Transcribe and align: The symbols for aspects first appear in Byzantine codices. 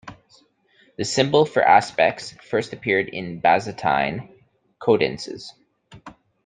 The 0.97 1.05
symbols 1.05 1.51
for 1.51 1.61
aspects 1.61 2.31
first 2.49 2.73
appear 2.73 3.01
in 3.01 3.39
Byzantine 3.39 4.29
codices. 4.79 5.53